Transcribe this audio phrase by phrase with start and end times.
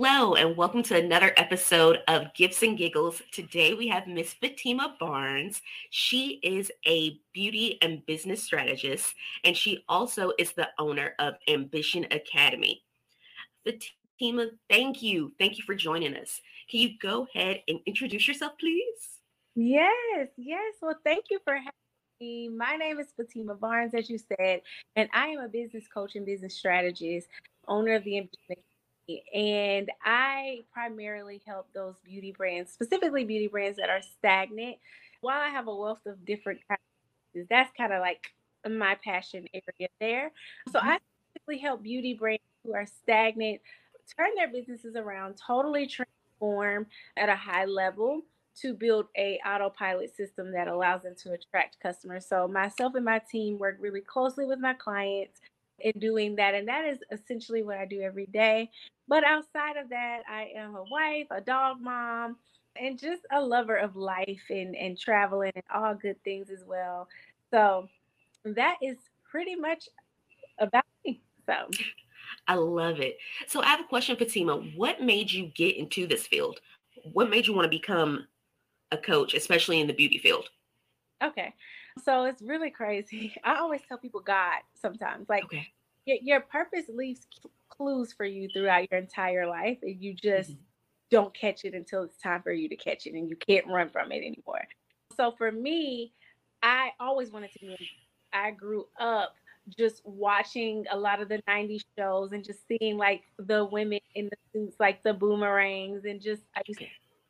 [0.00, 3.20] Hello, and welcome to another episode of Gifts and Giggles.
[3.32, 5.60] Today we have Miss Fatima Barnes.
[5.90, 9.12] She is a beauty and business strategist,
[9.42, 12.84] and she also is the owner of Ambition Academy.
[13.64, 15.32] Fatima, thank you.
[15.36, 16.40] Thank you for joining us.
[16.70, 19.18] Can you go ahead and introduce yourself, please?
[19.56, 20.74] Yes, yes.
[20.80, 21.72] Well, thank you for having
[22.20, 22.48] me.
[22.50, 24.60] My name is Fatima Barnes, as you said,
[24.94, 27.26] and I am a business coach and business strategist,
[27.66, 28.62] owner of the Ambition
[29.34, 34.76] and I primarily help those beauty brands, specifically beauty brands that are stagnant.
[35.20, 38.32] While I have a wealth of different kinds, that's kind of like
[38.68, 40.32] my passion area there.
[40.72, 40.88] So mm-hmm.
[40.88, 40.98] I
[41.32, 43.60] typically help beauty brands who are stagnant
[44.16, 48.22] turn their businesses around, totally transform at a high level
[48.60, 52.26] to build a autopilot system that allows them to attract customers.
[52.26, 55.40] So myself and my team work really closely with my clients
[55.80, 56.54] in doing that.
[56.54, 58.70] And that is essentially what I do every day.
[59.06, 62.36] But outside of that, I am a wife, a dog mom,
[62.80, 67.08] and just a lover of life and, and traveling and all good things as well.
[67.50, 67.88] So
[68.44, 68.96] that is
[69.30, 69.88] pretty much
[70.58, 71.20] about me.
[71.46, 71.70] So
[72.46, 73.18] I love it.
[73.46, 74.56] So I have a question, Fatima.
[74.76, 76.60] What made you get into this field?
[77.12, 78.26] What made you want to become
[78.90, 80.48] a coach, especially in the beauty field?
[81.22, 81.54] Okay.
[82.04, 83.34] So it's really crazy.
[83.44, 85.28] I always tell people God sometimes.
[85.28, 85.68] Like okay.
[86.04, 87.26] your, your purpose leaves
[87.68, 90.62] clues for you throughout your entire life, and you just mm-hmm.
[91.10, 93.88] don't catch it until it's time for you to catch it, and you can't run
[93.88, 94.66] from it anymore.
[95.16, 96.12] So for me,
[96.62, 97.90] I always wanted to be.
[98.32, 99.34] I grew up
[99.76, 104.26] just watching a lot of the 90s shows and just seeing like the women in
[104.26, 106.86] the suits, like the boomerangs, and just I used to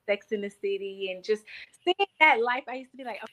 [0.06, 1.44] Sex in the City, and just
[1.84, 2.64] seeing that life.
[2.68, 3.28] I used to be like, oh,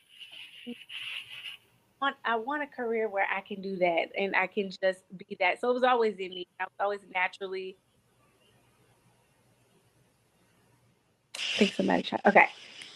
[2.01, 5.35] want I want a career where I can do that and I can just be
[5.39, 5.59] that.
[5.61, 6.47] So it was always in me.
[6.59, 7.77] I was always naturally.
[11.35, 12.21] I think somebody tried.
[12.25, 12.47] Okay,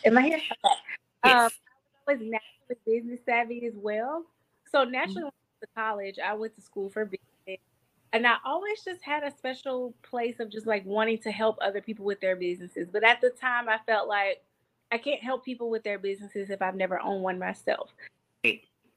[0.05, 0.37] am I here?
[0.37, 0.75] Okay.
[1.25, 1.33] Yes.
[1.33, 1.51] Um, I was
[2.07, 4.25] always naturally business savvy as well.
[4.71, 5.23] So naturally, mm-hmm.
[5.23, 7.59] when I went to college, I went to school for business,
[8.13, 11.81] and I always just had a special place of just like wanting to help other
[11.81, 12.89] people with their businesses.
[12.91, 14.41] But at the time, I felt like
[14.91, 17.89] I can't help people with their businesses if I've never owned one myself.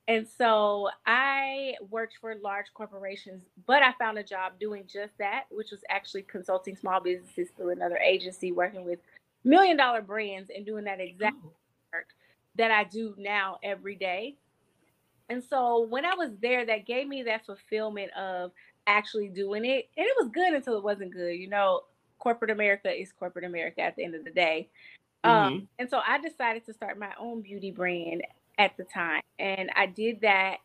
[0.08, 5.44] And so I worked for large corporations, but I found a job doing just that,
[5.50, 8.98] which was actually consulting small businesses through another agency, working with
[9.44, 11.53] million dollar brands and doing that exact oh.
[11.92, 12.09] work
[12.56, 14.36] that I do now every day.
[15.28, 18.50] And so when I was there, that gave me that fulfillment of
[18.86, 19.88] actually doing it.
[19.97, 21.32] And it was good until it wasn't good.
[21.32, 21.82] You know,
[22.19, 24.69] corporate America is corporate America at the end of the day.
[25.25, 25.65] Um, mm-hmm.
[25.78, 28.22] And so I decided to start my own beauty brand
[28.59, 29.22] at the time.
[29.38, 30.56] And I did that.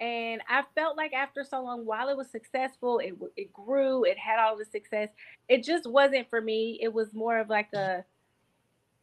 [0.00, 4.16] And I felt like after so long, while it was successful, it, it grew, it
[4.18, 5.10] had all the success.
[5.48, 6.78] It just wasn't for me.
[6.80, 8.04] It was more of like a,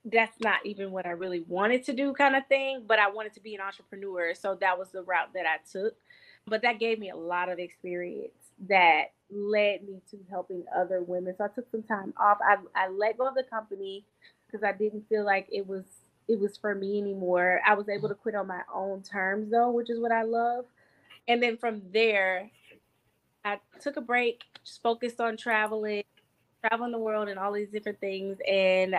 [0.05, 3.33] that's not even what I really wanted to do kind of thing, but I wanted
[3.35, 4.33] to be an entrepreneur.
[4.33, 5.93] So that was the route that I took.
[6.47, 8.31] But that gave me a lot of experience
[8.69, 11.35] that led me to helping other women.
[11.37, 12.39] So I took some time off.
[12.41, 14.05] I, I let go of the company
[14.47, 15.83] because I didn't feel like it was
[16.27, 17.61] it was for me anymore.
[17.65, 20.65] I was able to quit on my own terms though, which is what I love.
[21.27, 22.49] And then from there,
[23.45, 26.03] I took a break, just focused on traveling,
[26.61, 28.37] traveling the world and all these different things.
[28.47, 28.95] And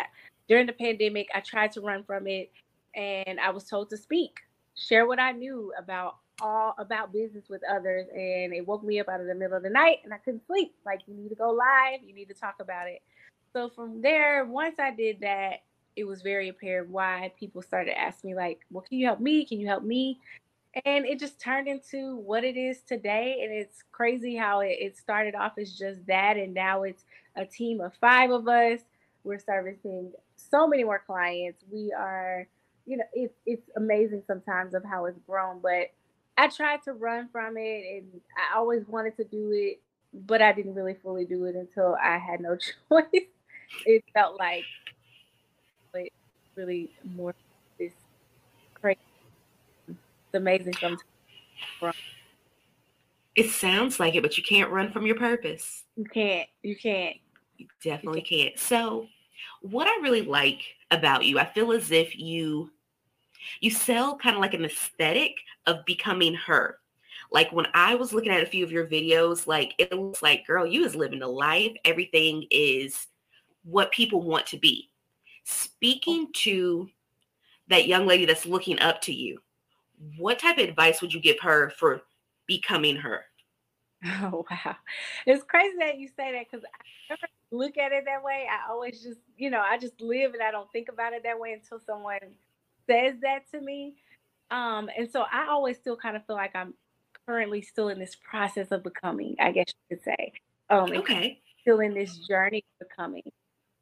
[0.48, 2.50] during the pandemic, I tried to run from it
[2.94, 4.40] and I was told to speak,
[4.74, 8.06] share what I knew about all about business with others.
[8.10, 10.46] And it woke me up out of the middle of the night and I couldn't
[10.46, 10.74] sleep.
[10.86, 13.02] Like, you need to go live, you need to talk about it.
[13.58, 15.64] So from there, once I did that,
[15.96, 19.44] it was very apparent why people started asking me like, "Well, can you help me?
[19.44, 20.20] Can you help me?"
[20.84, 23.40] And it just turned into what it is today.
[23.42, 27.02] And it's crazy how it, it started off as just that, and now it's
[27.34, 28.78] a team of five of us.
[29.24, 31.64] We're servicing so many more clients.
[31.68, 32.46] We are,
[32.86, 35.58] you know, it's it's amazing sometimes of how it's grown.
[35.60, 35.90] But
[36.36, 39.80] I tried to run from it, and I always wanted to do it,
[40.14, 42.56] but I didn't really fully do it until I had no
[42.88, 43.26] choice.
[43.86, 44.64] It felt like
[46.58, 47.34] really more
[47.78, 47.92] this
[48.74, 48.98] crazy.
[49.88, 51.04] It's amazing sometimes.
[53.36, 55.84] It sounds like it, but you can't run from your purpose.
[55.96, 56.48] You can't.
[56.62, 57.16] You can't.
[57.56, 58.56] You definitely you can't.
[58.56, 58.58] can't.
[58.58, 59.06] So,
[59.62, 62.70] what I really like about you, I feel as if you
[63.60, 65.36] you sell kind of like an aesthetic
[65.66, 66.78] of becoming her.
[67.30, 70.46] Like when I was looking at a few of your videos, like it looks like,
[70.46, 71.72] girl, you is living the life.
[71.84, 73.06] Everything is
[73.68, 74.90] what people want to be
[75.44, 76.88] speaking to
[77.68, 79.40] that young lady that's looking up to you,
[80.16, 82.02] what type of advice would you give her for
[82.46, 83.24] becoming her?
[84.22, 84.76] Oh wow.
[85.26, 88.46] It's crazy that you say that because I never look at it that way.
[88.48, 91.40] I always just, you know, I just live and I don't think about it that
[91.40, 92.20] way until someone
[92.86, 93.96] says that to me.
[94.52, 96.74] Um, and so I always still kind of feel like I'm
[97.26, 100.32] currently still in this process of becoming, I guess you could say.
[100.70, 101.40] Um Okay.
[101.62, 103.22] still in this journey of becoming.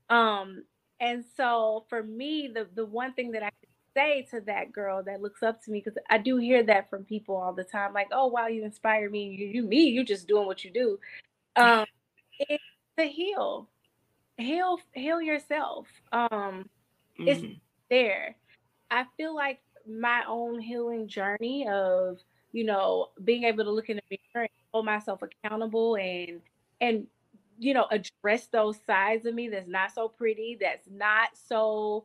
[0.08, 0.64] Um,
[1.00, 3.50] and so for me, the the one thing that I
[3.96, 7.04] say to that girl that looks up to me, because I do hear that from
[7.04, 9.24] people all the time, like, "Oh, wow, you inspire me.
[9.30, 10.98] You, you me, you just doing what you do."
[11.56, 11.86] Um,
[12.40, 12.64] it's
[12.98, 13.68] to heal,
[14.38, 15.88] heal, heal yourself.
[16.12, 16.68] Um,
[17.26, 17.60] it's Mhm.
[17.90, 18.36] there.
[18.90, 22.18] I feel like my own healing journey of,
[22.52, 24.02] you know, being able to look in the
[24.34, 26.42] mirror and hold myself accountable and
[26.80, 27.06] and
[27.58, 32.04] you know, address those sides of me that's not so pretty, that's not so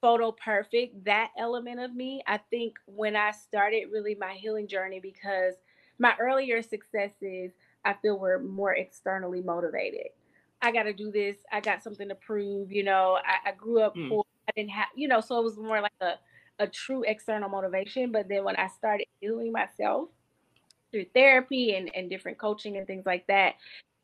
[0.00, 2.22] photo perfect, that element of me.
[2.26, 5.54] I think when I started really my healing journey because
[5.98, 7.52] my earlier successes
[7.84, 10.08] I feel were more externally motivated.
[10.60, 11.36] I got to do this.
[11.50, 12.70] I got something to prove.
[12.70, 14.08] You know, I, I grew up Mm.
[14.08, 14.24] poor.
[14.48, 16.14] I didn't have, you know, so it was more like a,
[16.58, 18.12] a true external motivation.
[18.12, 20.08] But then when I started healing myself
[20.92, 23.54] through therapy and, and different coaching and things like that,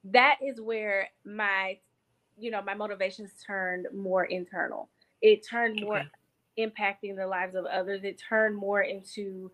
[0.04, 1.78] that is where my,
[2.38, 4.88] you know, my motivations turned more internal.
[5.22, 6.08] It turned more Okay.
[6.58, 8.04] impacting the lives of others.
[8.04, 9.50] It turned more into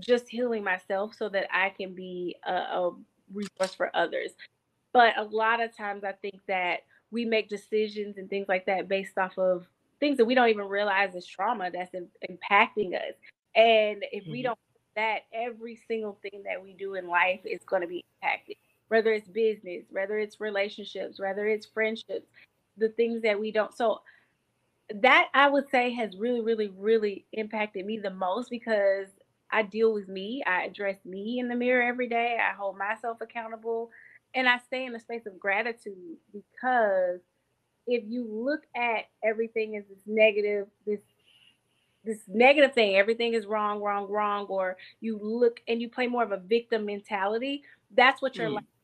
[0.00, 2.92] just healing myself so that I can be a, a
[3.32, 4.32] resource for others.
[4.92, 8.88] But a lot of times I think that we make decisions and things like that
[8.88, 9.66] based off of
[10.00, 13.14] things that we don't even realize is trauma that's im- impacting us.
[13.56, 14.44] And if we Mhm.
[14.44, 14.58] don't
[14.96, 18.56] that, every single thing that we do in life is going to be impacted,
[18.88, 22.28] whether it's business, whether it's relationships, whether it's friendships,
[22.76, 23.76] the things that we don't.
[23.76, 24.00] So
[25.02, 29.08] that I would say has really, really, really impacted me the most because
[29.50, 30.42] I deal with me.
[30.46, 32.38] I address me in the mirror every day.
[32.40, 33.90] I hold myself accountable
[34.34, 37.20] and I stay in a space of gratitude because
[37.86, 41.00] if you look at everything as this negative, this
[42.04, 46.22] this negative thing, everything is wrong, wrong, wrong, or you look and you play more
[46.22, 47.62] of a victim mentality,
[47.96, 48.58] that's what your Mm.
[48.58, 48.75] is.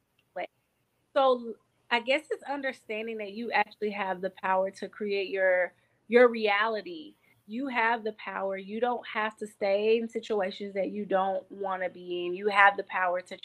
[1.15, 1.55] So
[1.91, 5.73] I guess it's understanding that you actually have the power to create your
[6.09, 7.15] your reality.
[7.47, 8.57] You have the power.
[8.57, 12.35] You don't have to stay in situations that you don't want to be in.
[12.35, 13.37] You have the power to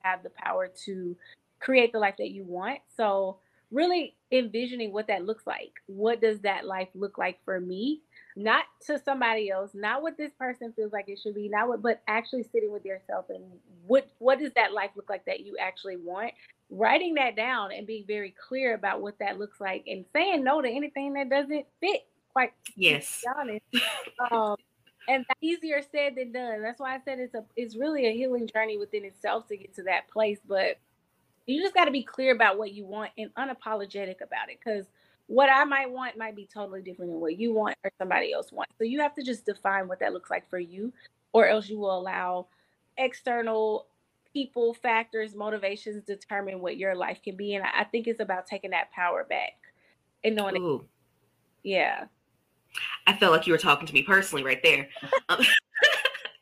[0.00, 1.16] have the power to
[1.60, 2.80] create the life that you want.
[2.96, 3.38] So
[3.70, 5.72] really envisioning what that looks like.
[5.86, 8.00] What does that life look like for me?
[8.36, 11.82] Not to somebody else, not what this person feels like it should be, not what
[11.82, 13.44] but actually sitting with yourself and
[13.86, 16.32] what what does that life look like that you actually want?
[16.70, 20.60] Writing that down and being very clear about what that looks like and saying no
[20.60, 23.24] to anything that doesn't fit, quite Yes.
[23.38, 23.64] honest.
[24.32, 24.56] Um,
[25.06, 26.60] and that's easier said than done.
[26.60, 29.74] That's why I said it's a it's really a healing journey within itself to get
[29.76, 30.38] to that place.
[30.46, 30.78] But
[31.46, 34.86] you just got to be clear about what you want and unapologetic about it because
[35.28, 38.50] what I might want might be totally different than what you want or somebody else
[38.50, 38.72] wants.
[38.76, 40.92] So you have to just define what that looks like for you,
[41.32, 42.46] or else you will allow
[42.96, 43.86] external
[44.38, 47.56] people, factors, motivations determine what your life can be.
[47.56, 49.54] And I think it's about taking that power back
[50.22, 50.84] and knowing Ooh,
[51.64, 52.04] yeah.
[53.08, 54.88] I felt like you were talking to me personally right there.
[55.28, 55.40] Um,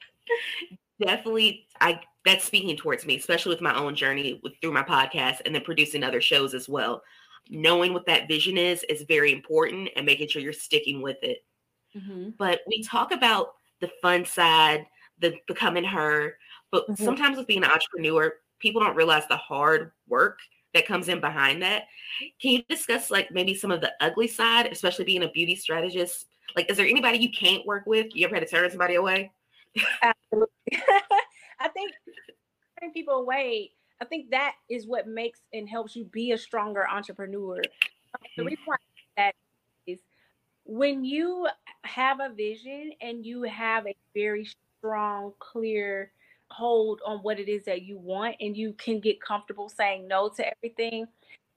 [1.00, 5.40] definitely, I that's speaking towards me, especially with my own journey with through my podcast
[5.46, 7.02] and then producing other shows as well.
[7.48, 11.38] Knowing what that vision is is very important and making sure you're sticking with it.
[11.94, 14.84] hmm But we talk about the fun side,
[15.18, 16.36] the becoming her,
[16.76, 20.38] but hmm sometimes with being an entrepreneur, people don't realize the hard work
[20.74, 21.84] that comes in behind that.
[22.40, 26.26] Can you discuss like maybe some of the ugly side, especially being a beauty strategist?
[26.54, 28.08] Like, is there anybody you can't work with?
[28.14, 29.32] You ever had to turn somebody away?
[30.02, 30.48] Absolutely.
[31.60, 31.92] I think
[32.78, 36.86] turning people away, I think that is what makes and helps you be a stronger
[36.88, 37.62] entrepreneur.
[38.36, 38.46] The Mm.
[38.46, 38.76] reason why
[39.16, 39.34] that
[39.86, 40.00] is
[40.64, 41.48] when you
[41.84, 44.46] have a vision and you have a very
[44.78, 46.12] strong, clear
[46.50, 50.28] hold on what it is that you want and you can get comfortable saying no
[50.36, 51.06] to everything.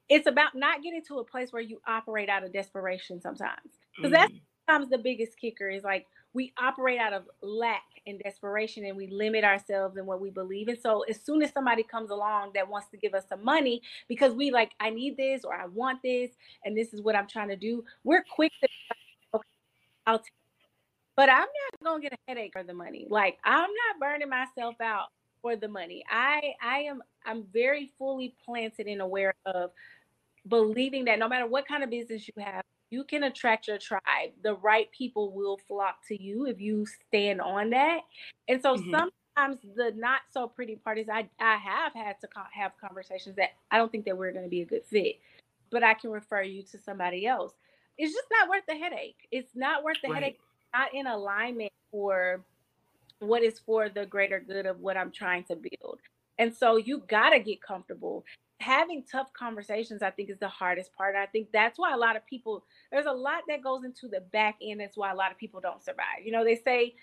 [0.10, 3.79] It's about not getting to a place where you operate out of desperation sometimes.
[4.01, 8.22] Because that's Mm, sometimes the biggest kicker is like we operate out of lack and
[8.24, 10.79] desperation and we limit ourselves in what we believe in.
[10.79, 14.34] So as soon as somebody comes along that wants to give us some money because
[14.34, 16.31] we like, I need this or I want this
[16.65, 18.69] and this is what I'm trying to do, we're quick to
[19.36, 19.48] okay,
[20.05, 20.38] I'll take
[21.20, 21.48] but I'm
[21.82, 23.06] not gonna get a headache for the money.
[23.10, 25.08] Like I'm not burning myself out
[25.42, 26.02] for the money.
[26.10, 29.72] I I am I'm very fully planted and aware of
[30.48, 34.32] believing that no matter what kind of business you have, you can attract your tribe.
[34.44, 38.00] The right people will flock to you if you stand on that.
[38.48, 38.90] And so mhm.
[38.90, 42.72] sometimes sometimes the not so pretty part is I I have had to co- have
[42.80, 45.18] conversations that I don't think that we're going to be a good fit,
[45.72, 47.54] but I can refer you to somebody else.
[47.98, 49.28] It's just not worth the headache.
[49.32, 50.16] It's not worth the right.
[50.16, 50.40] headache.
[50.74, 52.44] Not in alignment for
[53.20, 56.00] what is for the greater good of what I'm trying to build.
[56.38, 58.24] And so you got to get comfortable.
[58.62, 61.16] Having tough conversations, I think, is the hardest part.
[61.16, 64.22] I think that's why a lot of people, there's a lot that goes into the
[64.22, 64.80] back end.
[64.80, 66.24] That's why a lot of people don't survive.
[66.24, 66.96] You know, they say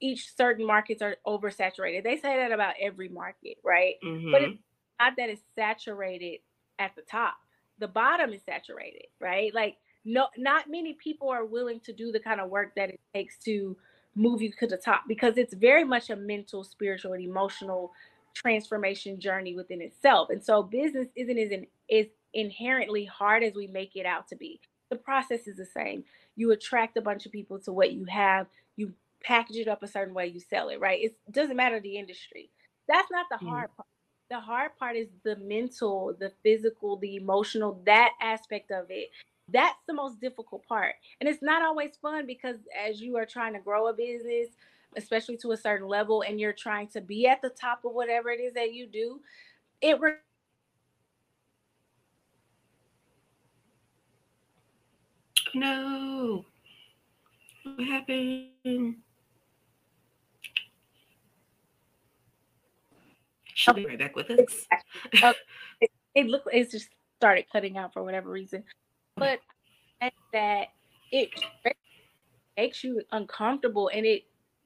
[0.00, 2.02] each certain markets are oversaturated.
[2.02, 3.94] They say that about every market, right?
[4.04, 4.32] Mm-hmm.
[4.32, 4.58] But it's
[4.98, 6.40] not that it's saturated
[6.78, 7.34] at the top.
[7.78, 9.54] The bottom is saturated, right?
[9.54, 13.00] Like no not many people are willing to do the kind of work that it
[13.14, 13.76] takes to
[14.14, 17.92] move you to the top because it's very much a mental, spiritual, and emotional
[18.34, 20.30] transformation journey within itself.
[20.30, 24.36] And so business isn't as in, is inherently hard as we make it out to
[24.36, 24.60] be.
[24.90, 26.04] The process is the same.
[26.36, 28.46] You attract a bunch of people to what you have.
[28.76, 28.92] You
[29.22, 31.02] package it up a certain way, you sell it, right?
[31.02, 32.50] It doesn't matter the industry.
[32.88, 33.48] That's not the mm-hmm.
[33.48, 33.88] hard part.
[34.30, 39.10] The hard part is the mental, the physical, the emotional, that aspect of it.
[39.48, 40.94] That's the most difficult part.
[41.20, 44.48] And it's not always fun because as you are trying to grow a business,
[44.96, 48.30] especially to a certain level, and you're trying to be at the top of whatever
[48.30, 49.20] it is that you do,
[49.80, 50.14] it re-
[55.54, 56.44] No.
[57.64, 58.96] What happened?
[63.54, 64.66] She'll be right back with us.
[65.22, 65.32] Uh,
[65.80, 68.64] it, it looked it just started cutting out for whatever reason.
[69.16, 69.40] But
[70.32, 70.68] that
[71.10, 71.30] it
[72.56, 74.24] makes you uncomfortable and it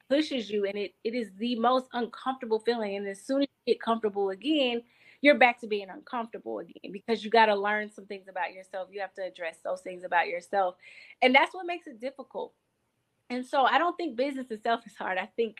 [0.08, 2.96] pushes you and it, it is the most uncomfortable feeling.
[2.96, 4.82] And as soon as you get comfortable again,
[5.22, 8.88] you're back to being uncomfortable again because you got to learn some things about yourself.
[8.92, 10.76] You have to address those things about yourself.
[11.22, 12.52] And that's what makes it difficult.
[13.30, 15.18] And so I don't think business itself is hard.
[15.18, 15.56] I think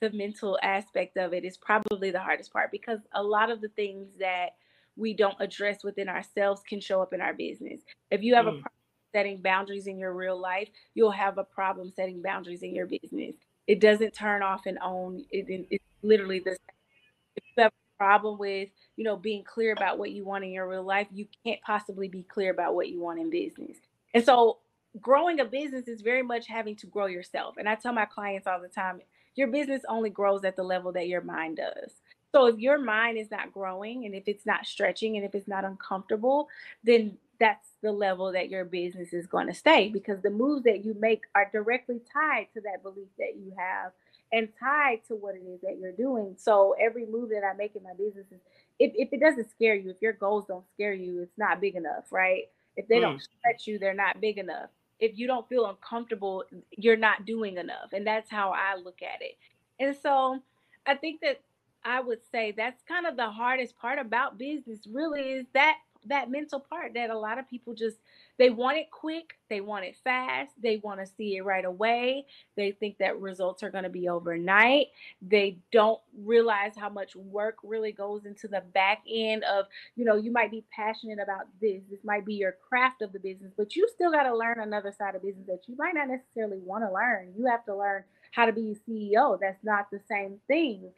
[0.00, 3.68] the mental aspect of it is probably the hardest part because a lot of the
[3.68, 4.50] things that
[4.96, 7.80] we don't address within ourselves can show up in our business.
[8.10, 8.48] If you have mm.
[8.48, 8.70] a problem
[9.14, 13.34] setting boundaries in your real life, you'll have a problem setting boundaries in your business.
[13.66, 15.24] It doesn't turn off and on.
[15.30, 17.36] It, it, it's literally the same.
[17.36, 20.50] If you have a problem with, you know, being clear about what you want in
[20.50, 23.76] your real life, you can't possibly be clear about what you want in business.
[24.14, 24.58] And so
[25.00, 27.56] growing a business is very much having to grow yourself.
[27.58, 29.00] And I tell my clients all the time,
[29.34, 31.92] your business only grows at the level that your mind does.
[32.32, 35.48] So if your mind is not growing and if it's not stretching and if it's
[35.48, 36.48] not uncomfortable,
[36.82, 40.84] then that's the level that your business is going to stay because the moves that
[40.84, 43.92] you make are directly tied to that belief that you have
[44.32, 46.34] and tied to what it is that you're doing.
[46.38, 48.40] So every move that I make in my business is
[48.78, 51.74] if, if it doesn't scare you, if your goals don't scare you, it's not big
[51.74, 52.44] enough, right?
[52.76, 53.02] If they mm.
[53.02, 54.70] don't stretch you, they're not big enough
[55.02, 57.92] if you don't feel uncomfortable, you're not doing enough.
[57.92, 59.36] And that's how I look at it.
[59.80, 60.38] And so
[60.86, 61.40] I think that
[61.84, 66.30] I would say that's kind of the hardest part about business really is that that
[66.30, 67.96] mental part that a lot of people just
[68.38, 72.26] they want it quick, they want it fast, they want to see it right away.
[72.56, 74.86] They think that results are going to be overnight.
[75.20, 80.16] They don't realize how much work really goes into the back end of, you know,
[80.16, 81.82] you might be passionate about this.
[81.90, 84.92] This might be your craft of the business, but you still got to learn another
[84.96, 87.32] side of business that you might not necessarily want to learn.
[87.36, 89.38] You have to learn how to be a CEO.
[89.38, 90.90] That's not the same thing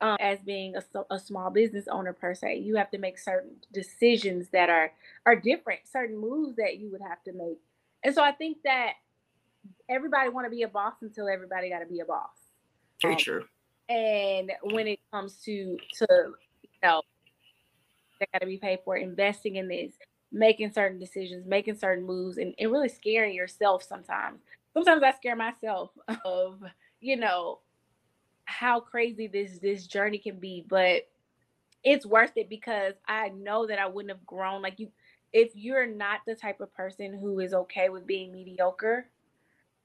[0.00, 2.58] um, as being a, a small business owner per se.
[2.58, 4.92] You have to make certain decisions that are
[5.26, 7.58] are different, certain moves that you would have to make.
[8.02, 8.94] And so I think that
[9.88, 12.30] everybody want to be a boss until everybody got to be a boss.
[13.02, 13.44] Very um, true.
[13.88, 16.06] And when it comes to to
[16.62, 17.02] you know,
[18.18, 19.92] they got to be paid for investing in this,
[20.32, 24.40] making certain decisions, making certain moves, and, and really scaring yourself sometimes.
[24.72, 25.90] Sometimes I scare myself
[26.24, 26.62] of
[27.00, 27.58] you know
[28.50, 31.08] how crazy this this journey can be, but
[31.82, 34.88] it's worth it because I know that I wouldn't have grown like you
[35.32, 39.06] if you're not the type of person who is okay with being mediocre,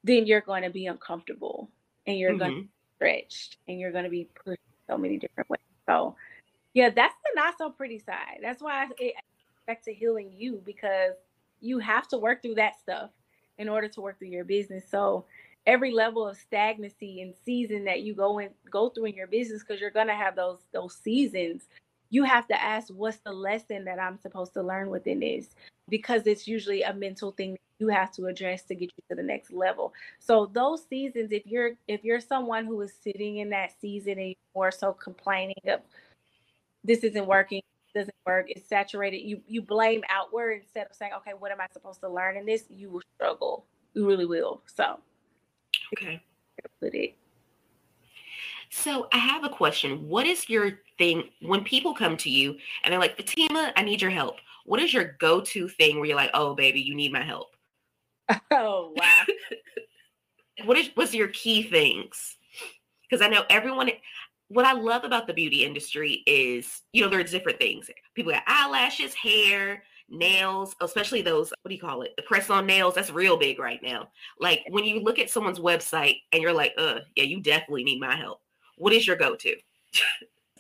[0.04, 1.70] then you're going to be uncomfortable
[2.08, 2.40] and you're mm-hmm.
[2.40, 5.60] going to be stretched and you're going to be pushed so many different ways.
[5.86, 6.16] So,
[6.74, 8.40] yeah, that's the not so pretty side.
[8.42, 9.14] That's why I
[9.58, 11.14] expect to healing you because
[11.62, 13.12] you have to work through that stuff
[13.58, 14.84] in order to work through your business.
[14.90, 15.26] So,
[15.68, 19.64] every level of stagnancy and season that you go and go through in your business
[19.64, 21.68] because you're gonna have those those seasons
[22.10, 25.48] you have to ask what's the lesson that i'm supposed to learn within this?
[25.90, 29.24] Because it's usually a mental thing you have to address to get you to the
[29.24, 29.94] next level.
[30.20, 34.36] So those seasons if you're if you're someone who is sitting in that season and
[34.56, 35.82] more so complaining of
[36.84, 37.62] this isn't working
[37.94, 41.68] doesn't work it's saturated you you blame outward instead of saying okay what am i
[41.72, 42.66] supposed to learn in this?
[42.70, 43.66] You will struggle.
[43.94, 45.00] You really will so
[45.94, 46.22] Okay.
[46.80, 47.16] Put it.
[48.70, 50.08] So I have a question.
[50.08, 54.02] What is your thing when people come to you and they're like, Fatima, I need
[54.02, 54.38] your help?
[54.66, 57.56] What is your go-to thing where you're like, oh baby, you need my help?
[58.52, 59.24] Oh wow.
[60.66, 62.38] what is what's your key things?
[63.04, 63.92] Because I know everyone
[64.48, 67.90] what I love about the beauty industry is, you know, there's different things.
[68.14, 72.14] People got eyelashes, hair, nails, especially those, what do you call it?
[72.16, 74.10] The press on nails, that's real big right now.
[74.40, 78.00] Like when you look at someone's website and you're like, uh, yeah, you definitely need
[78.00, 78.42] my help.
[78.78, 79.56] What is your go-to?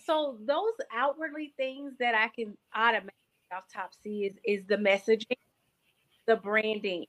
[0.05, 3.11] so those outwardly things that I can automatically
[3.55, 5.37] off top see is is the messaging,
[6.25, 7.05] the branding.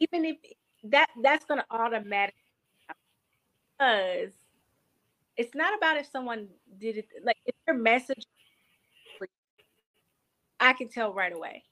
[0.00, 0.36] Even if
[0.84, 2.42] that that's gonna automatically
[3.78, 4.32] because
[5.36, 6.48] it's not about if someone
[6.78, 8.24] did it like if your message
[10.62, 11.64] I can tell right away.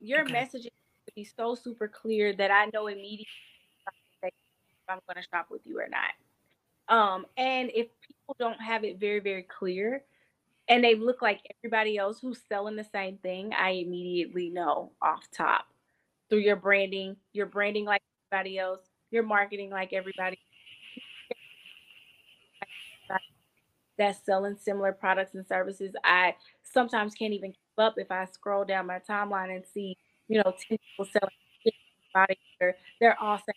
[0.00, 0.32] Your okay.
[0.34, 0.64] messaging
[1.06, 3.26] to be so super clear that I know immediately
[4.22, 4.32] if
[4.88, 6.94] I'm going to shop with you or not.
[6.94, 10.04] Um, and if people don't have it very, very clear
[10.68, 15.26] and they look like everybody else who's selling the same thing, I immediately know off
[15.34, 15.66] top
[16.28, 18.80] through your branding, you're branding like everybody else,
[19.10, 20.38] you're marketing like everybody
[23.96, 25.94] that's selling similar products and services.
[26.04, 29.96] I sometimes can't even up if I scroll down my timeline and see,
[30.28, 31.34] you know, 10 people selling
[32.14, 32.76] body care.
[33.00, 33.54] They're all saying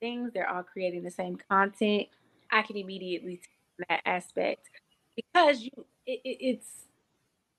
[0.00, 2.08] things, they're all creating the same content.
[2.50, 4.68] I can immediately take that aspect
[5.16, 5.70] because you
[6.06, 6.66] it, it, it's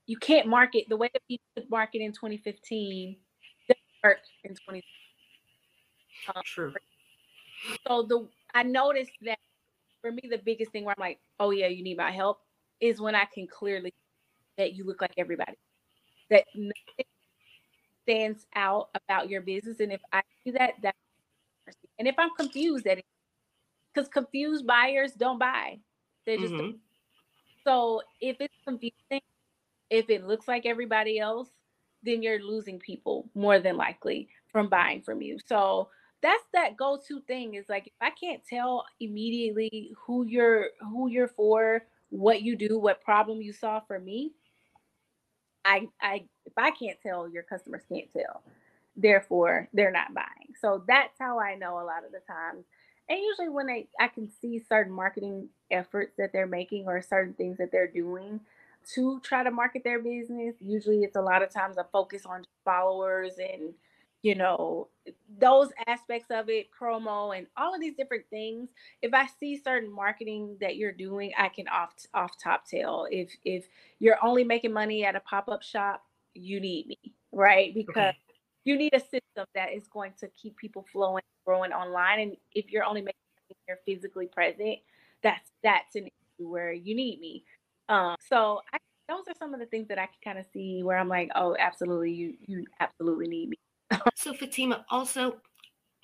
[0.05, 3.15] you can't market the way that people market in 2015
[3.67, 4.83] didn't work in 20.
[6.35, 6.73] Um, True.
[7.87, 9.39] So the I noticed that
[10.01, 12.39] for me, the biggest thing where I'm like, oh yeah, you need my help
[12.79, 13.93] is when I can clearly
[14.57, 15.57] that you look like everybody.
[16.29, 17.05] That nothing
[18.03, 19.79] stands out about your business.
[19.79, 20.95] And if I do that, that
[21.99, 22.99] and if I'm confused that
[23.93, 25.79] because confused buyers don't buy.
[26.25, 26.77] They just mm-hmm.
[27.63, 29.21] so if it's confusing,
[29.89, 31.49] if it looks like everybody else,
[32.03, 35.37] then you're losing people more than likely from buying from you.
[35.45, 35.89] So
[36.21, 41.29] that's that go-to thing is like if I can't tell immediately who you're who you're
[41.29, 44.33] for, what you do, what problem you solve for me,
[45.67, 48.43] I I if I can't tell, your customers can't tell.
[48.97, 50.55] Therefore, they're not buying.
[50.61, 52.65] So that's how I know a lot of the times.
[53.09, 57.33] And usually when I, I can see certain marketing efforts that they're making or certain
[57.33, 58.41] things that they're doing
[58.95, 62.45] to try to market their business, usually it's a lot of times a focus on
[62.65, 63.73] followers and
[64.23, 64.87] you know
[65.39, 68.69] those aspects of it promo and all of these different things
[69.01, 73.07] if i see certain marketing that you're doing i can off off top tell.
[73.11, 73.65] If if
[73.99, 76.03] you're only making money at a pop-up shop
[76.33, 77.73] you need me right?
[77.73, 78.17] Because okay.
[78.63, 82.71] you need a system that is going to keep people flowing growing online and if
[82.71, 84.79] you're only making money you're physically present
[85.23, 87.43] that's that's an issue where you need me.
[87.89, 88.77] Um so I,
[89.07, 91.29] those are some of the things that i can kind of see where i'm like
[91.35, 93.57] oh absolutely you you absolutely need me
[94.15, 95.37] so Fatima, also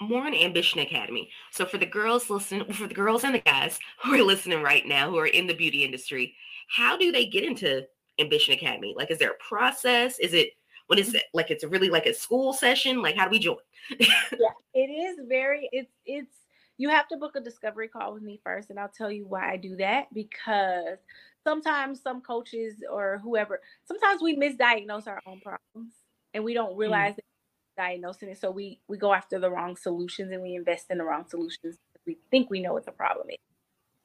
[0.01, 1.29] more on Ambition Academy.
[1.51, 4.85] So for the girls listening, for the girls and the guys who are listening right
[4.85, 6.35] now, who are in the beauty industry,
[6.69, 7.83] how do they get into
[8.19, 8.93] Ambition Academy?
[8.95, 10.19] Like, is there a process?
[10.19, 10.51] Is it
[10.87, 11.49] what is it like?
[11.49, 13.01] It's really like a school session.
[13.01, 13.55] Like, how do we join?
[13.99, 15.69] yeah, it is very.
[15.71, 16.35] It's it's
[16.77, 19.49] you have to book a discovery call with me first, and I'll tell you why
[19.49, 20.97] I do that because
[21.43, 25.93] sometimes some coaches or whoever sometimes we misdiagnose our own problems
[26.33, 26.79] and we don't mm-hmm.
[26.79, 27.17] realize mm-hmm.
[27.17, 27.32] that
[27.77, 28.39] diagnosing it.
[28.39, 31.77] So we we go after the wrong solutions and we invest in the wrong solutions.
[32.05, 33.37] We think we know what the problem is.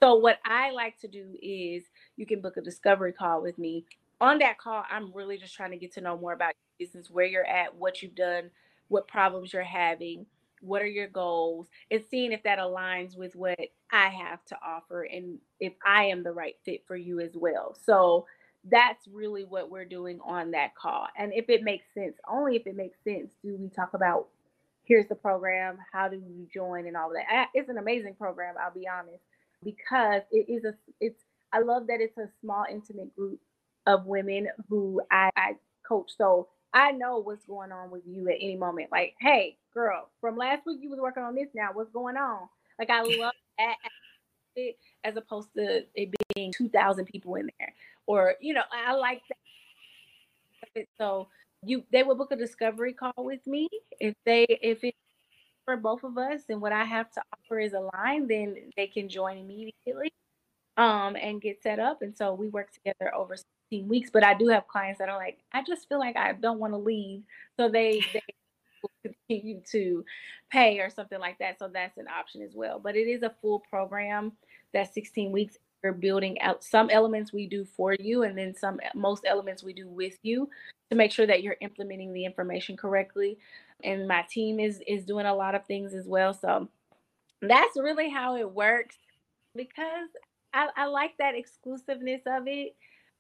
[0.03, 1.85] So what I like to do is
[2.17, 3.85] you can book a discovery call with me.
[4.21, 7.11] On that call, I'm really just trying to get to know more about your business,
[7.11, 8.51] where you're at, what you've done,
[8.89, 10.27] what problems you're having,
[10.61, 13.59] what are your goals, and seeing if that aligns with what
[13.93, 17.77] I have to offer and if I am the right fit for you as well.
[17.85, 18.27] So
[18.71, 21.07] that's really what we're doing on that call.
[21.17, 24.29] And if it makes sense, only if it makes sense, do we talk about
[24.85, 27.49] here's the program, how do you join, and all that.
[27.55, 29.23] It's an amazing program, I'll be honest,
[29.63, 33.41] because it is a it's I love that it's a small intimate group
[33.87, 35.53] of women who I, I
[35.87, 36.11] coach.
[36.17, 38.89] So I know what's going on with you at any moment.
[38.93, 41.49] Like, hey, girl, from last week you was working on this.
[41.55, 42.49] Now what's going on?
[42.79, 43.77] Like, I love that
[45.05, 47.75] as opposed to it being two thousand people in there.
[48.07, 49.23] Or you know i like
[50.75, 50.87] that.
[50.99, 51.29] So
[51.65, 53.69] you they will book a discovery call with me.
[54.01, 54.97] If they if it's
[55.65, 59.07] for both of us and what i have to offer is aligned then they can
[59.07, 60.11] join immediately
[60.79, 62.03] um and get set up.
[62.03, 65.19] And so we work together over 16 weeks but i do have clients that are
[65.19, 67.23] like i just feel like i don't want to leave.
[67.59, 68.23] So they they
[69.29, 70.05] continue to
[70.51, 71.59] pay or something like that.
[71.59, 72.81] So that's an option as well.
[72.83, 74.33] But it is a full program
[74.73, 78.81] that 16 weeks we're building out some elements we do for you and then some
[78.95, 80.49] most elements we do with you
[80.91, 83.39] to make sure that you're implementing the information correctly
[83.85, 86.69] and my team is is doing a lot of things as well so
[87.43, 88.97] that's really how it works
[89.55, 90.09] because
[90.53, 92.75] I, I like that exclusiveness of it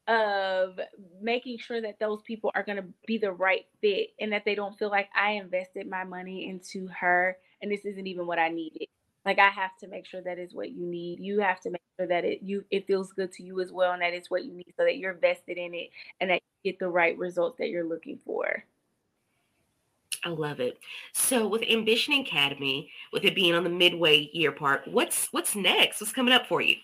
[0.09, 0.81] of
[1.21, 4.55] making sure that those people are going to be the right fit and that they
[4.55, 8.49] don't feel like I invested my money into her and this isn't even what I
[8.49, 8.89] needed.
[9.29, 11.21] Like I have to make sure that is what you need.
[11.21, 13.93] You have to make sure that it you it feels good to you as well
[13.93, 15.91] and that it's what you need so that you're vested in it
[16.23, 18.65] and that you get the right results that you're looking for.
[20.25, 20.79] I love it.
[21.13, 26.01] So with Ambition Academy, with it being on the midway year part, what's what's next?
[26.01, 26.77] What's coming up for you?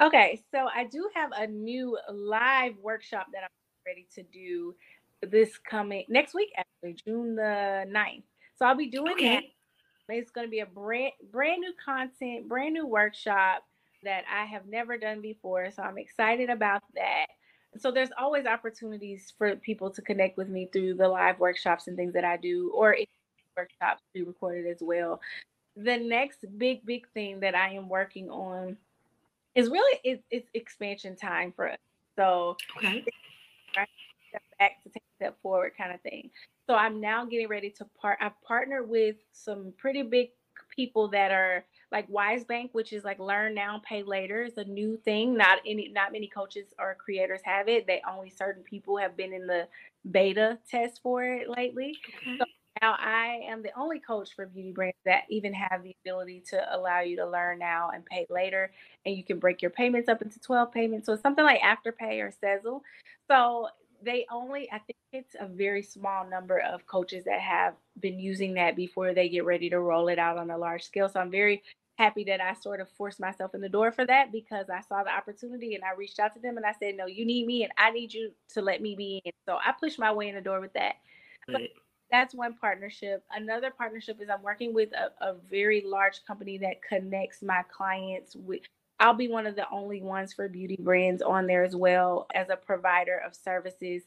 [0.00, 3.48] Okay, so I do have a new live workshop that I'm
[3.84, 4.76] ready to do
[5.22, 8.22] this coming next week, actually, June the 9th.
[8.60, 9.34] So I'll be doing okay.
[9.34, 9.42] that.
[10.08, 13.64] It's going to be a brand brand new content, brand new workshop
[14.04, 15.70] that I have never done before.
[15.70, 17.26] So I'm excited about that.
[17.78, 21.96] So there's always opportunities for people to connect with me through the live workshops and
[21.96, 22.96] things that I do, or
[23.56, 25.20] workshops be recorded as well.
[25.76, 28.76] The next big big thing that I am working on
[29.54, 31.78] is really it's, it's expansion time for us.
[32.16, 33.02] So okay.
[33.72, 36.30] step back to take step forward kind of thing.
[36.68, 38.18] So I'm now getting ready to part.
[38.20, 40.30] I've partnered with some pretty big
[40.74, 44.42] people that are like Wise Bank, which is like learn now, pay later.
[44.42, 45.36] It's a new thing.
[45.36, 47.86] Not any, not many coaches or creators have it.
[47.86, 49.68] They only certain people have been in the
[50.10, 51.96] beta test for it lately.
[52.08, 52.38] Okay.
[52.38, 52.44] So
[52.82, 56.76] now I am the only coach for beauty brands that even have the ability to
[56.76, 58.70] allow you to learn now and pay later.
[59.04, 61.06] And you can break your payments up into 12 payments.
[61.06, 62.80] So it's something like Afterpay or Sezzle.
[63.28, 63.68] So
[64.02, 68.54] they only, I think it's a very small number of coaches that have been using
[68.54, 71.08] that before they get ready to roll it out on a large scale.
[71.08, 71.62] So I'm very
[71.98, 75.02] happy that I sort of forced myself in the door for that because I saw
[75.02, 77.64] the opportunity and I reached out to them and I said, No, you need me
[77.64, 79.32] and I need you to let me be in.
[79.46, 80.96] So I pushed my way in the door with that.
[81.48, 81.62] But
[82.10, 83.24] that's one partnership.
[83.30, 88.36] Another partnership is I'm working with a, a very large company that connects my clients
[88.36, 88.60] with
[89.00, 92.48] I'll be one of the only ones for beauty brands on there as well as
[92.50, 94.04] a provider of services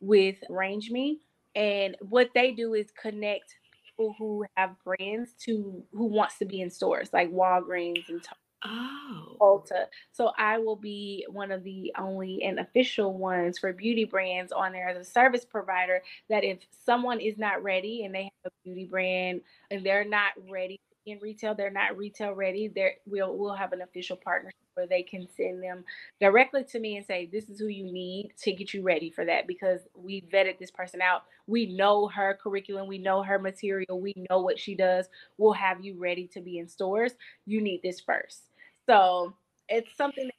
[0.00, 1.18] with RangeMe.
[1.54, 3.54] And what they do is connect
[3.86, 8.22] people who have brands to who wants to be in stores like Walgreens and
[8.64, 9.36] Oh.
[9.40, 9.86] Ulta.
[10.12, 14.72] So I will be one of the only and official ones for beauty brands on
[14.72, 18.64] there as a service provider that if someone is not ready and they have a
[18.64, 23.54] beauty brand and they're not ready in retail, they're not retail ready, there we'll we'll
[23.54, 25.84] have an official partnership where they can send them
[26.20, 29.24] directly to me and say, This is who you need to get you ready for
[29.24, 31.24] that because we vetted this person out.
[31.46, 35.06] We know her curriculum, we know her material, we know what she does.
[35.38, 37.12] We'll have you ready to be in stores.
[37.46, 38.50] You need this first.
[38.86, 39.34] So
[39.68, 40.34] it's something that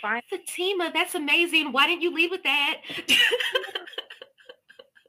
[0.00, 0.22] Fine.
[0.30, 1.72] Fatima, that's amazing.
[1.72, 2.76] Why didn't you leave with that?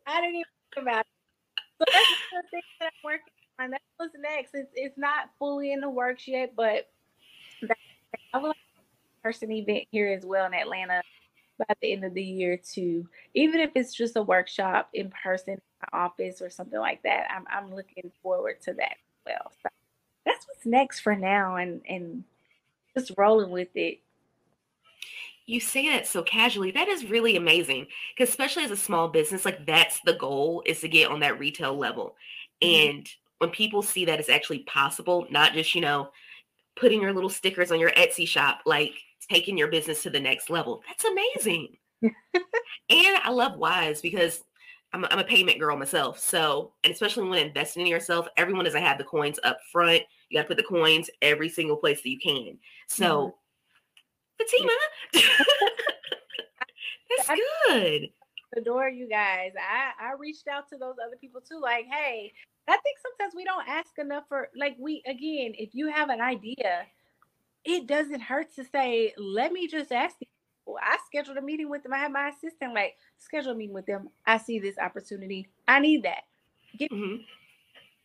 [0.08, 1.08] I didn't even think about it.
[1.78, 3.34] So that's the thing that I'm working
[3.68, 4.52] That's what's next.
[4.54, 6.90] It's it's not fully in the works yet, but
[8.34, 11.02] I would like a person event here as well in Atlanta
[11.58, 13.08] by the end of the year too.
[13.34, 17.28] Even if it's just a workshop in person in my office or something like that.
[17.30, 19.52] I'm I'm looking forward to that as well.
[19.62, 19.70] So
[20.26, 22.24] that's what's next for now and and
[22.96, 24.00] just rolling with it
[25.46, 29.46] you say that so casually that is really amazing because especially as a small business
[29.46, 32.16] like that's the goal is to get on that retail level
[32.62, 32.98] mm-hmm.
[32.98, 36.10] and when people see that it's actually possible not just you know
[36.76, 38.94] putting your little stickers on your etsy shop like
[39.30, 41.68] taking your business to the next level that's amazing
[42.02, 42.14] and
[43.24, 44.44] i love wise because
[44.92, 48.66] I'm a, I'm a payment girl myself so and especially when investing in yourself everyone
[48.66, 52.02] doesn't have the coins up front you got to put the coins every single place
[52.02, 53.36] that you can so mm-hmm
[54.40, 54.72] Fatima.
[57.28, 58.10] That's good.
[58.58, 59.52] Adore you guys.
[59.58, 61.60] I I reached out to those other people too.
[61.62, 62.34] Like, hey,
[62.70, 65.54] I think sometimes we don't ask enough for like we again.
[65.58, 66.86] If you have an idea,
[67.66, 70.78] it doesn't hurt to say, let me just ask people.
[70.82, 71.94] I scheduled a meeting with them.
[71.94, 74.10] I had my assistant like schedule a meeting with them.
[74.28, 75.48] I see this opportunity.
[75.68, 76.24] I need that.
[76.78, 77.24] Get, mm-hmm.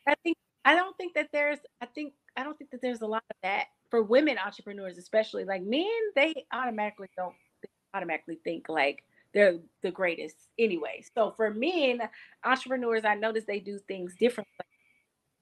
[0.08, 1.58] I think I don't think that there's.
[1.82, 5.44] I think I don't think that there's a lot of that for women entrepreneurs, especially
[5.44, 11.04] like men, they automatically don't they automatically think like they're the greatest anyway.
[11.14, 12.00] So for men,
[12.44, 14.52] entrepreneurs, I notice they do things differently,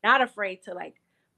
[0.03, 0.95] not afraid to like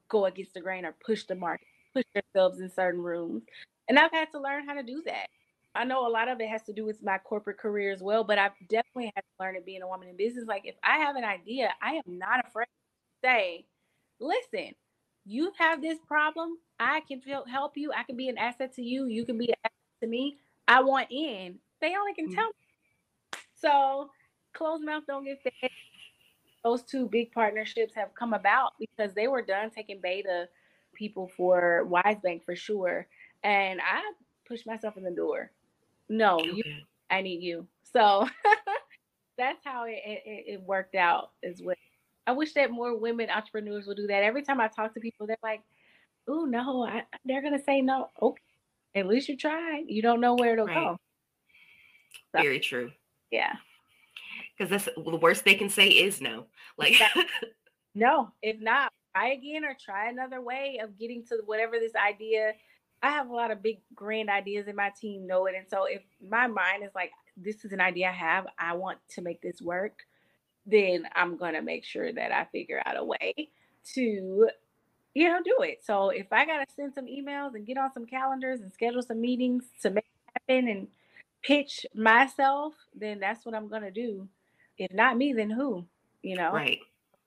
[0.09, 3.43] go against the grain or push the market, push themselves in certain rooms.
[3.89, 5.29] And I've had to learn how to do that.
[5.75, 8.23] I know a lot of it has to do with my corporate career as well,
[8.25, 10.47] but I've definitely had to learn it being a woman in business.
[10.47, 13.67] Like if I have an idea, I am not afraid to say,
[14.21, 14.75] listen,
[15.25, 16.59] you have this problem.
[16.79, 17.93] I can help you.
[17.93, 19.07] I can be an asset to you.
[19.07, 20.39] You can be an asset to me.
[20.69, 21.59] I want in.
[21.85, 22.35] They only can mm-hmm.
[22.35, 23.41] tell me.
[23.57, 24.11] So
[24.55, 25.71] closed mouth don't get fed.
[26.65, 30.49] Those two big partnerships have come about because they were done taking beta
[30.95, 33.07] people for Wise Bank for sure.
[33.43, 34.01] And I
[34.49, 35.51] pushed myself in the door.
[36.09, 36.53] No, okay.
[36.55, 36.65] you,
[37.11, 37.67] I need you.
[37.93, 38.27] So
[39.37, 41.77] that's how it, it, it worked out as well.
[42.27, 44.23] I wish that more women entrepreneurs would do that.
[44.23, 45.61] Every time I talk to people, they're like,
[46.27, 48.41] "Oh no, I, they're gonna say no." Okay,
[48.95, 49.85] at least you tried.
[49.89, 50.75] You don't know where to right.
[50.75, 50.99] go.
[52.33, 52.91] So, Very true.
[53.31, 53.55] Yeah.
[54.57, 56.47] Because that's the worst they can say is no.
[56.79, 57.01] Like,
[57.95, 62.53] no, if not, try again or try another way of getting to whatever this idea.
[63.03, 65.55] I have a lot of big grand ideas in my team know it.
[65.57, 68.99] And so if my mind is like, this is an idea I have, I want
[69.11, 69.99] to make this work,
[70.67, 73.51] then I'm gonna make sure that I figure out a way
[73.95, 74.49] to,
[75.15, 75.85] you know, do it.
[75.85, 79.21] So if I gotta send some emails and get on some calendars and schedule some
[79.21, 80.89] meetings to make it happen and
[81.45, 84.29] pitch myself, then that's what I'm gonna do.
[84.79, 85.85] If not me, then who?
[86.23, 86.79] You know, right?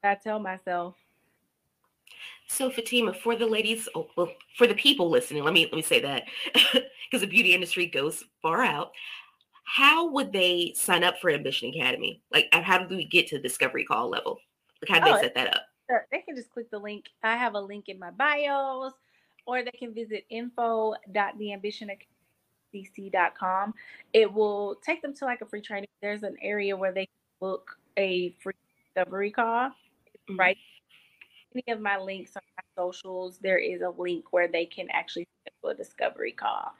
[0.03, 0.95] I tell myself.
[2.47, 5.81] So Fatima, for the ladies, oh, well, for the people listening, let me let me
[5.81, 8.91] say that because the beauty industry goes far out
[9.67, 12.21] how would they sign up for Ambition Academy?
[12.31, 14.39] Like, uh, how do we get to the discovery call level?
[14.81, 15.63] Like, how do oh, they set that up?
[16.09, 17.05] They can just click the link.
[17.21, 18.93] I have a link in my bios,
[19.45, 22.16] or they can visit info.theambitionacademy.com.
[24.13, 25.89] It will take them to like a free training.
[26.01, 28.53] There's an area where they can book a free
[28.95, 29.69] discovery call.
[29.69, 30.39] Mm-hmm.
[30.39, 30.57] Right.
[31.53, 35.27] Any of my links on my socials, there is a link where they can actually
[35.41, 36.73] schedule a discovery call.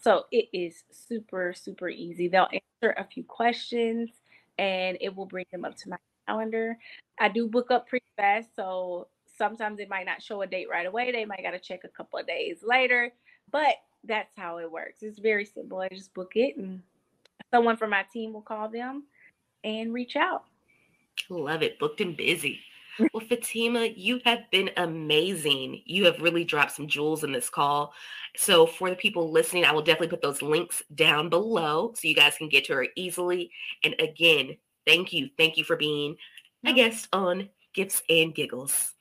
[0.00, 2.28] So it is super, super easy.
[2.28, 4.10] They'll answer a few questions
[4.58, 6.78] and it will bring them up to my calendar.
[7.18, 8.54] I do book up pretty fast.
[8.54, 11.12] So sometimes it might not show a date right away.
[11.12, 13.12] They might got to check a couple of days later,
[13.50, 15.02] but that's how it works.
[15.02, 15.80] It's very simple.
[15.80, 16.82] I just book it and
[17.50, 19.04] someone from my team will call them
[19.64, 20.44] and reach out.
[21.28, 21.78] Love it.
[21.78, 22.60] Booked and busy.
[23.14, 25.80] Well, Fatima, you have been amazing.
[25.86, 27.94] You have really dropped some jewels in this call.
[28.36, 32.14] So, for the people listening, I will definitely put those links down below so you
[32.14, 33.52] guys can get to her easily.
[33.84, 35.30] And again, thank you.
[35.38, 36.16] Thank you for being
[36.66, 38.94] a guest on Gifts and Giggles.